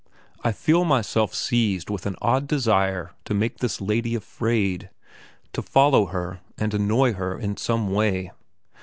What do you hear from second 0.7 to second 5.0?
myself seized with an odd desire to make this lady afraid;